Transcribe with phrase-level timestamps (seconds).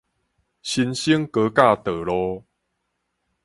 [0.03, 0.07] 新生
[1.27, 2.43] 高架道路